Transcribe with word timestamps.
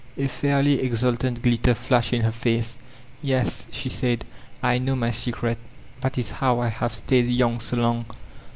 A 0.17 0.25
fairly 0.27 0.81
exultant 0.81 1.43
glitter 1.43 1.75
flashed 1.75 2.11
in 2.11 2.21
her 2.23 2.31
face. 2.31 2.75
''Yes, 3.23 3.67
she 3.69 3.87
said, 3.87 4.25
"I 4.63 4.79
know 4.79 4.95
my 4.95 5.11
secret. 5.11 5.59
That 6.01 6.17
is 6.17 6.31
how 6.31 6.59
I 6.59 6.69
have 6.69 6.95
stayed 6.95 7.27
young 7.27 7.59
so 7.59 7.77
long. 7.77 8.05